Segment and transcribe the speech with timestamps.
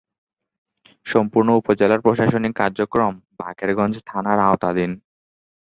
[1.05, 4.91] সম্পূর্ণ উপজেলার প্রশাসনিক কার্যক্রম বাকেরগঞ্জ থানার আওতাধীন।